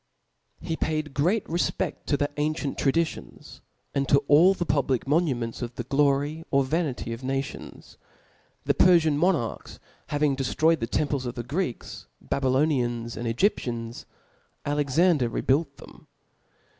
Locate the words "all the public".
4.27-5.05